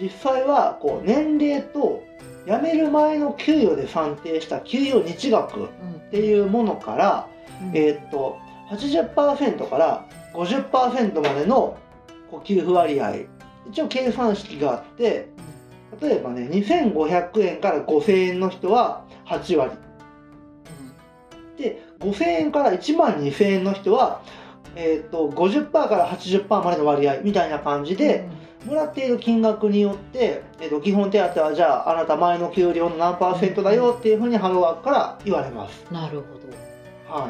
[0.00, 2.02] 実際はこう年齢と
[2.46, 7.28] 辞める前の給与で算定した給与日額っうんていうものから、
[7.62, 7.76] うん。
[7.76, 8.38] えーっと
[8.70, 11.76] 80%から50%までの
[12.44, 13.16] 給付割合。
[13.68, 15.28] 一応計算式があって
[16.00, 19.72] 例えばね2500円から5000円の人は8割。
[21.56, 24.22] で5000円から1万2000円の人は、
[24.74, 28.26] えー、と50%から80%までの割合みたいな感じで、
[28.64, 35.84] もらっている金額によって、えー、と基本手当はじゃああなた前の給料の何パーセントだよっていうふうにハローワークから言われます。
[35.88, 36.42] うんなるほど
[37.12, 37.28] は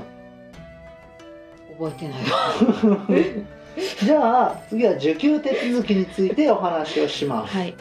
[1.79, 3.45] 覚えてない。
[4.05, 7.57] じゃあ次は受給手続きについてお話をします。
[7.57, 7.75] はい。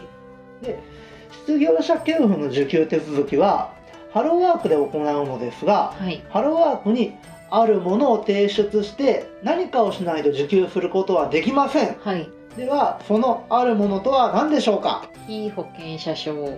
[1.46, 3.72] 失業者給付の受給手続きは
[4.14, 6.22] ハローワークで行うのですがはい。
[6.30, 7.14] ハローワークに
[7.50, 11.98] あるものを提出して何かをしないと受給することはできません。
[12.02, 12.30] はい。
[12.56, 15.04] ではそのあるものとは何でしょうか？
[15.28, 16.58] 被保険者証。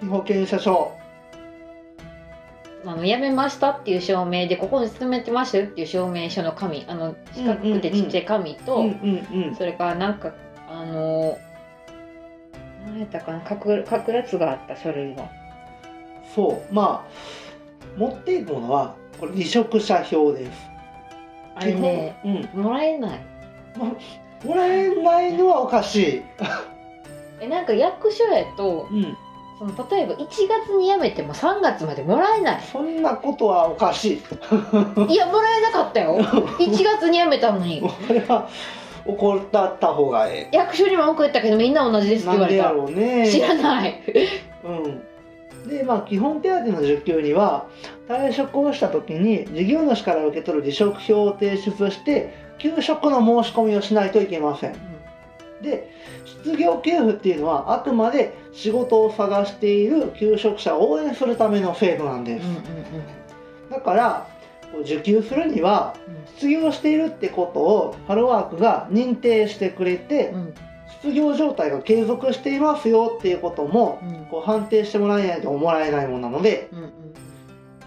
[0.00, 0.92] 被保険者証
[2.84, 8.84] あの辞めましたっていう証明でここに勤めてましたよっていう証明書の紙あの四角くてちっちゃい紙と、
[9.56, 10.32] それからなんか
[10.68, 11.38] あの
[12.86, 15.30] 何やったかな書く書くやつがあった書類が
[16.34, 16.74] そう。
[16.74, 20.70] まあ持っていくものはこれ離職者表です。
[21.54, 22.16] あれね
[22.54, 22.62] うん。
[22.62, 23.20] もらえない。
[24.44, 26.22] もらえないのはおかしい、
[27.40, 29.16] えなんか役所やとうん、
[29.60, 32.62] その例えば1月に辞めても3月までもらえない。
[32.62, 34.16] そんなことはおかしい。
[35.12, 36.16] いやもらえなかったよ。
[36.58, 37.82] 1月に辞めたのに。
[37.82, 38.48] これは
[39.04, 43.02] 怒ったった方がえ役所にも送ったけどみんな同じですえなんでやって言われた。
[43.02, 43.30] ろうね。
[43.30, 44.00] 知らない。
[44.64, 45.68] うん。
[45.68, 47.66] でまあ基本手当の受給には
[48.08, 54.72] 退職をした時に事業主から受け取る離職票を提出して休職の申し込みをしないといけません。
[55.60, 55.90] で
[56.42, 62.64] 失業給付っていうのはあくまで仕事を探している求職者を応援するための制度なんです、うんうんうん。
[63.70, 64.26] だから
[64.82, 65.96] 受給するには
[66.36, 70.54] 失業しているってことをハローワークが認定してくれてうん。
[71.02, 74.26] 失業状態が継続していますよっていうこともうん。
[74.26, 76.90] こう判定してもらえないともらえないものなのでうんうん。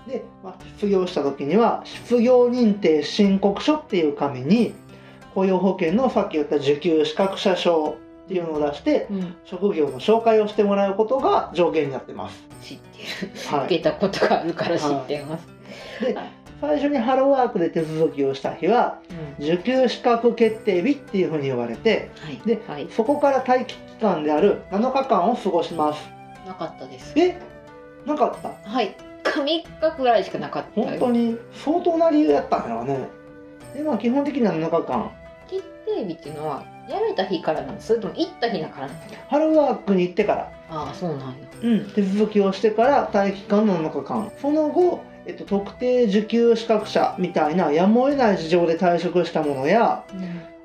[0.08, 4.74] で、まあ、失業した時には失業認定申告書っていう紙に
[5.34, 9.36] 雇用保険のさっき言った受給資格者証っていうのを出してうん。
[9.46, 12.44] 職業の紹介をしてもらうことが条件になってます。
[12.62, 13.58] 知ってる。
[13.58, 15.48] はい、受けたことがあるから知ってます、
[16.02, 16.18] で
[16.62, 19.00] 最初にハローワークで手続きをした日は
[19.40, 19.46] うん。
[19.46, 22.42] 受給資格決定日っていうふうに呼ばれてはい。
[22.46, 22.88] ではい。
[22.90, 26.10] そこから待機期間である7日間を過ごします。
[26.48, 27.14] なかったです。
[27.18, 27.38] え？
[28.06, 28.70] なかった？
[28.70, 28.96] はい。
[29.24, 29.64] 3日
[29.98, 30.82] ぐらいしかなかった。
[30.82, 33.10] よ本当に相当な理由やったんやろね。
[33.74, 35.12] でまあ基本的には7日間。
[35.50, 38.88] 決定日っていうのはやめた日からなのそれとも行った日だから。
[38.88, 40.52] なのハローワークに行ってから。
[40.70, 41.36] ああそうなんや。
[41.62, 50.04] うん、手続きをしてから待機期間の7日間その後、えっと、特定受給資格者みたいなやむを得ない事情で退職したものや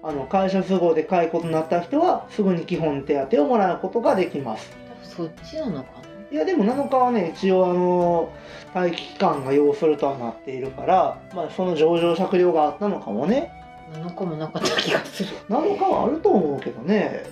[0.02, 4.76] あの会社都合で解雇となった人はすぐに基本手当をもらうことができます。
[5.02, 5.90] そっちなのか
[6.30, 8.32] いやでも7日はね一応あの
[8.74, 13.52] 待機期間が要するとはなっているから、まあ、その上場酌量があったのかもね。
[13.52, 13.57] な
[13.92, 15.30] 7日もなかった気がする。
[15.48, 17.24] 7日はあると思うけどね。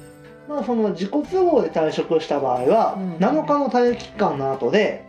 [0.48, 3.16] まあその自己都合で退職した場合は、うん。
[3.16, 5.04] 7日の待機期間の後で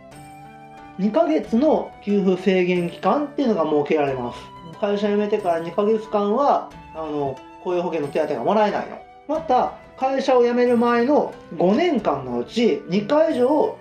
[0.98, 4.38] 2ヶ月の給付制限期間っていうのが設けられます。
[4.80, 8.98] 会社辞めてから2ヶ月間はあの雇用保険の手当がもらえないの。
[9.28, 13.76] また会社を辞める前の5年間のうち2回以上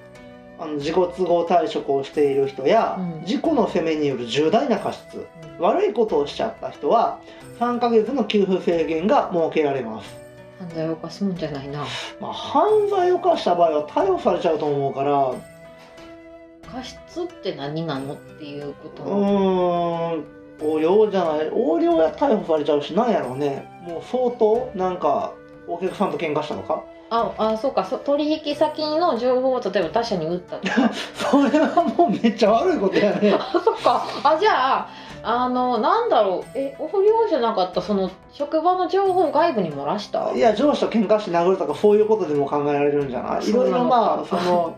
[0.59, 3.25] あの自己都合退職をしている人や、うん。
[3.25, 5.27] 事故の責めによる重大な過失
[5.59, 7.19] 悪いことをしちゃった人は
[7.59, 10.15] 3ヶ月の給付制限が設けられます、
[10.59, 11.85] 犯罪を犯すもんじゃないな。
[12.19, 15.33] まあ、犯罪を犯した場合は逮捕されちゃうと思うから。
[16.71, 19.03] 過失って何なのっていうこと。
[19.03, 20.25] うーん
[20.59, 23.67] 横領じゃない横領や逮捕されちゃうしなんやろうね。
[23.83, 25.33] もう相当なんか
[25.67, 26.83] お客さんと喧嘩したのか？
[27.09, 30.91] ああそうかそ取引先の情報を例えば他社に売ったとか。
[31.15, 33.33] それはもうめっちゃ悪いことやね。
[33.39, 34.03] あそっか。
[34.23, 34.87] あじゃあ
[35.23, 36.57] あのなんだろう。
[36.57, 40.31] え横領じゃなかったその職場の情報を外部に漏らした？
[40.33, 43.49] いや上司と喧嘩して殴るとかそういうことでも考えられるんじゃない？
[43.49, 44.75] いろいろまあそかの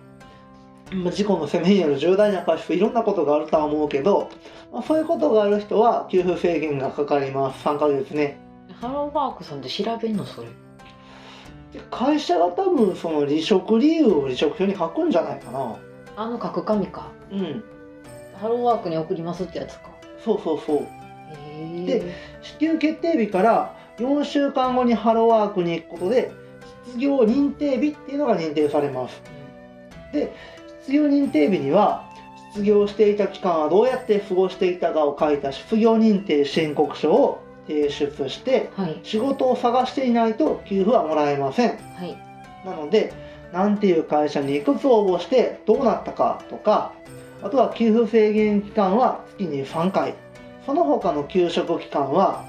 [0.93, 4.29] まあ事故の責めによる重大な過失いろんなことがあるとは思うけど、
[4.71, 7.67] まあ、そういうことがある人は給付制限がかかります。
[7.67, 8.39] 3ヶ月ね。
[8.79, 10.47] ハローワークさんで調べんのそれ。
[10.47, 10.53] で
[11.91, 15.75] 会社が多分その離職理由を離職票に書くんじゃないかな。
[16.15, 17.11] あの書く紙か。
[17.31, 17.63] うん。
[18.39, 19.89] ハローワークに送りますってやつか。
[20.23, 20.87] そうそうそう。
[21.85, 26.31] で支給決定日から4週間後にハローワークに行くことで
[26.85, 29.21] 失業認定日っていうのが認定されます。
[30.81, 32.09] 失業認定日には
[32.53, 38.99] 失業していた期間はどうやって過ごしていたかを書いた失業認定申告書を提出してはい。
[39.03, 41.69] 仕事を探していないと給付はもらえません。
[41.69, 42.17] はい。
[42.65, 43.13] なので
[43.53, 46.93] 何ていう会社にいくつ応募してどうなったかとか
[47.41, 50.15] あとは給付制限期間は月に3回。
[50.65, 52.43] その他の給食期間は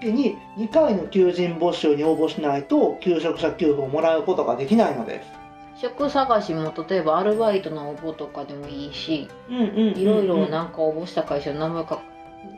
[0.00, 5.28] 月に2回の求人募集に応募しないと求職者給付をもらうことができないのです。
[5.80, 11.98] 職探しも例えばアルバイトの応募とかでもいいしいろいろなんか応募した会社の名前が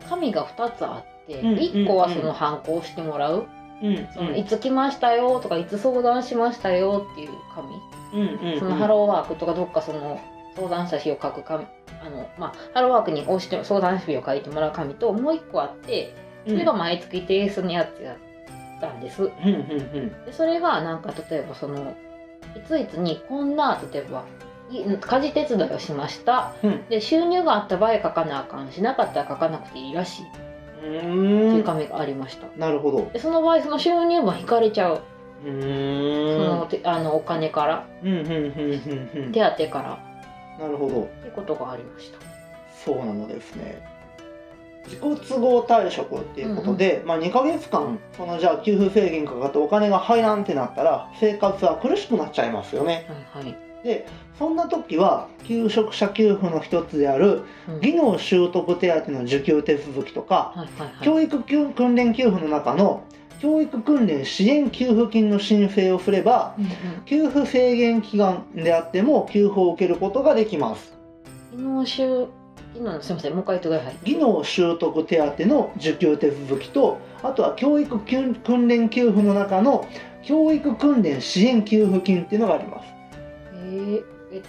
[0.09, 3.47] 紙が2つあってうん1個はその反抗してもらう？
[3.83, 7.69] うんそのいつ来ましたよとかいつ相談しましたよっていう紙
[8.53, 10.21] うんそのハローワークとかどっかその
[10.57, 11.65] 相談した日を書く紙
[12.03, 16.13] あの、まあ、ハローワークに押して相談日を書いてもらう紙ともう1個あって
[16.47, 19.31] それが毎月提出のやつやったんです。
[20.27, 21.95] でそれがなんか例えばその
[22.57, 24.25] いついつにこんな例えば
[24.71, 26.53] い家事手伝いをしました。
[26.65, 26.89] うん。
[26.89, 30.27] で収入があった場合書かなあかんしなかったら書かなくていいらしい
[30.79, 32.47] ってういう紙がありました。
[32.57, 33.11] なるほど。
[33.13, 34.95] でその場合その収入分引かれちゃう。
[34.95, 35.03] う
[35.45, 37.87] そのてあのお金から。
[38.03, 38.33] うんうんうん
[39.15, 39.33] うんうん。
[39.33, 40.65] 手当から。
[40.65, 41.03] なるほど。
[41.03, 42.19] っていうことがありました。
[42.85, 43.99] そうなのですね。
[44.89, 53.07] 自己都合退職っていうことで、まあ、2ヶ月間そのじゃあ給付制限かかってお金が入らんってなったら生活は苦しくなっちゃいますよね。
[53.33, 53.57] はいはい、
[54.39, 57.81] そんな時は求職者給付の一つであるうん。
[57.81, 61.05] 技能習得手当の受給手続きとか、はいはいはい。
[61.05, 63.03] 教育訓練給付の中の
[63.41, 66.71] 教育訓練支援給付金の申請をすればうんうん。
[67.05, 70.93] 給付制限期間であっても給付を受けることができます。
[71.53, 72.27] 技能習
[72.75, 73.97] 技能すみませんもう一回言ってください。
[74.05, 79.87] 技能習得手当の受給手続きとあとは教育訓訓練給付の中の
[80.23, 82.98] 教育訓練支援給付金っていうのがあります
[83.69, 84.49] えー、えっと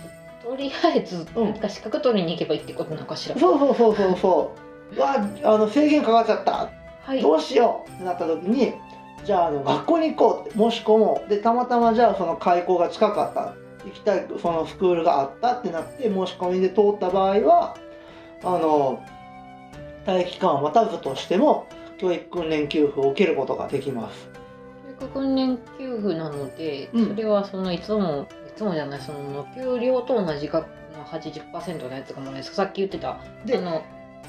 [0.50, 1.70] とりあえずうん。
[1.70, 4.56] 資格取りに行けばいいってことなのかしら、そうそうそうそうそ
[4.96, 5.00] う。
[5.00, 6.72] わあの制限かかっちゃった。
[7.04, 7.22] はい。
[7.22, 8.74] どうしようってなった時に
[9.26, 11.30] じゃああの学校に行こうって申し込もう。
[11.30, 13.54] でたまたまじゃあその開校が近かった。
[13.86, 17.78] 行きたいそのスクールがあったってなって申し込みで通った場合は
[18.44, 19.02] あの
[20.06, 21.68] 待機期間を待たずとしても
[21.98, 24.30] 教育訓練給付を受けることができます。
[25.00, 27.08] 教育訓練給付なので、うん。
[27.10, 28.28] それはそのいつも
[28.60, 30.66] いつもじゃないその給料と同じ額
[30.98, 32.32] の80%のやつがもらえる。
[32.32, 33.82] んですかさっき言ってたであの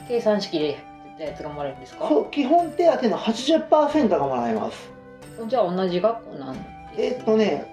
[0.07, 0.79] 計算式でやっ
[1.19, 2.09] たやつがもらえるんですか？
[2.09, 4.89] そう基本手当の80%がもらえます。
[5.49, 6.65] じゃあ同じ学校なんです
[6.97, 7.73] えーっとね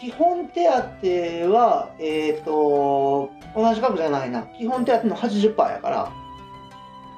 [0.00, 0.70] 基本手当
[1.52, 4.42] はえーっと同じ額じゃないな。
[4.42, 6.12] 基本手当の80%やから。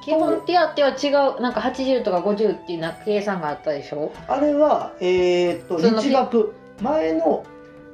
[0.03, 0.97] 基本手当は
[1.31, 4.11] 違うなんか80とか50っていうな計算があったでしょ？
[4.29, 7.45] あれは、えーっと、日額、前の、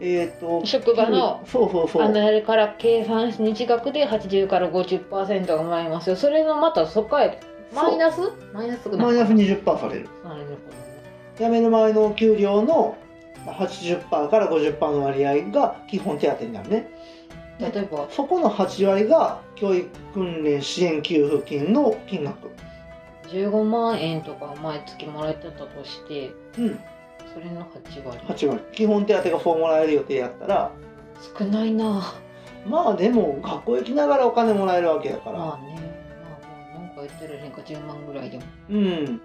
[0.00, 2.02] えーっと、職場のそうそうそう。
[2.02, 7.40] あのやるから計算し日額で80から50%がもらえますよそれのまたそこへ
[7.74, 8.20] マイナス？
[8.52, 10.08] マイナスマイナス20%される。
[10.24, 10.56] なるほど
[11.38, 12.96] 辞める前のお給料の
[13.46, 16.90] 80%から50%の割合が基本手当になるね。
[17.60, 18.06] 例えば？
[18.10, 22.50] そこの8割が教育訓練支援給付金の金額。
[23.28, 26.80] 15万円とか毎月もらえてたとしてうん、
[27.38, 28.18] それの8割。
[28.26, 28.60] 8割。
[28.72, 30.72] 基本手当がそうもらえる予定やったら、
[31.38, 32.14] 少ないな。
[32.66, 35.38] まあでも学校行きながらお金もらえるわけだから。
[35.38, 35.74] まあね。
[36.24, 38.44] まあまあなんか言ったらへんか10万ぐらいでも。
[38.70, 39.20] うん。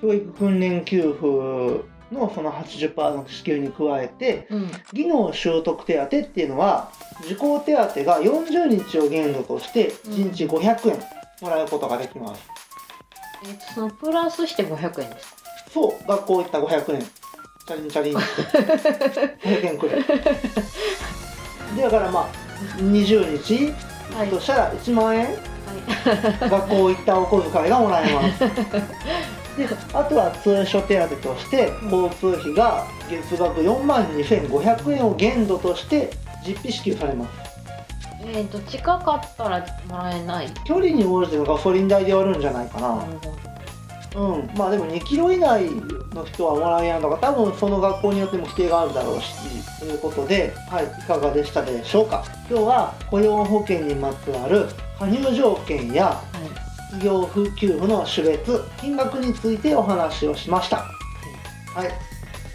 [0.02, 1.26] 教育訓練給付
[2.12, 4.70] のその80%の支給に加えてうん。
[4.92, 6.90] 技能習得手当っていうのは
[7.26, 10.98] 受講手当が40日を限度として1日500円
[11.40, 12.42] もらうことができます、
[13.44, 15.38] えっとそのプラスして500円ですか？
[15.72, 17.02] そう学校行った500円。
[17.02, 18.18] チャリンチャリン。
[18.18, 20.04] って500円くらい。
[21.76, 22.28] でだからまあ
[22.78, 23.74] 20日。
[24.16, 24.28] はい。
[24.28, 25.26] としたら1万円。
[25.26, 25.36] はい。
[26.50, 28.40] 学校行ったお小遣いがもらえます。
[29.58, 36.10] であとは通所手当として交通費が月額4万2500円を限度として
[36.46, 37.47] 実費支給されます
[38.30, 40.52] えっと近かったらもらえない？
[40.64, 42.96] 距離に応じてのガソリン代で割るんじゃないかな。
[42.96, 43.20] なるほ
[44.14, 44.38] ど。
[44.38, 44.50] うん。
[44.56, 45.70] まあでも2キロ以内
[46.12, 49.34] の人はもらえやんとか多分その学校によっても規定があるだろうし
[49.80, 52.24] ということで、はい、いかがでしたでしょうか。
[52.50, 54.66] 今日は雇用保険にまつわる
[54.98, 56.48] 加入条件やはい
[56.90, 60.78] 企業風給付の種別金額についてお話をしました。
[61.74, 61.90] はい。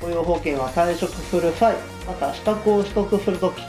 [0.02, 3.62] 雇用保険は退職する際また資格を取得するとき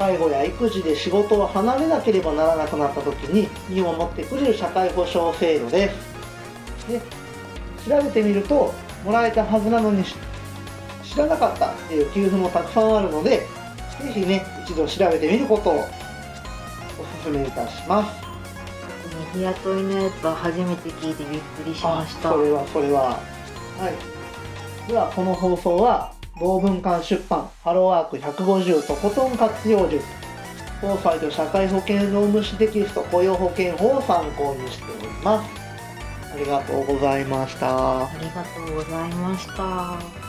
[0.00, 6.88] 介護や育児で仕事を離れなければならなくなったときに身を持ってくれる社会保障制度です。
[6.88, 7.00] で
[7.86, 8.72] 調べてみると
[9.04, 10.14] もらえたはずなのにし
[11.04, 13.40] 知らなかったっていう給付もたくさんあるので
[14.02, 15.84] ぜひね一度調べてみることをお
[17.22, 18.30] 勧めいたします。
[19.34, 22.30] 日雇いのやつは初めて聞いてびっくりしました。
[22.30, 23.02] あそれはそれは。
[23.78, 23.90] は
[24.86, 24.90] い。
[24.90, 30.02] ではこの放送は同文館出版ハローワーク150とことん活用術
[30.80, 35.50] フォーサイト社会保険労務士テキスト雇用保険法を参考にしております
[36.32, 40.19] ありがとうございましたありがとうございました。